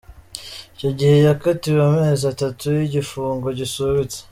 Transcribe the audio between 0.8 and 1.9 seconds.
gihe yakatiwe